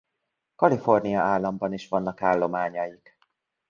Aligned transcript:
Kalifornia 0.55 1.21
államban 1.21 1.73
is 1.73 1.87
vannak 1.87 2.21
állományaik. 2.21 3.17